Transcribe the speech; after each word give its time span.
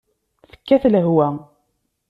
Tekkat 0.49 0.83
lehwa. 0.91 1.27